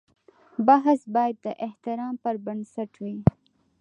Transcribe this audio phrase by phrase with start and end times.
[0.67, 3.17] بحث باید د احترام پر بنسټ وي.